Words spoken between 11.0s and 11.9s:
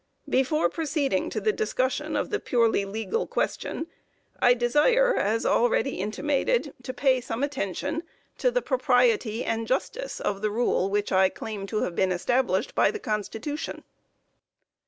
I claim to